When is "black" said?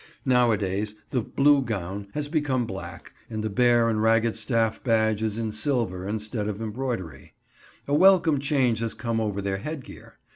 2.65-3.13